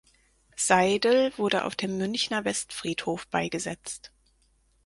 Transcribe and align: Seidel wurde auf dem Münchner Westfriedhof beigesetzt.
Seidel 0.55 1.31
wurde 1.37 1.63
auf 1.63 1.75
dem 1.75 1.99
Münchner 1.99 2.43
Westfriedhof 2.43 3.27
beigesetzt. 3.27 4.11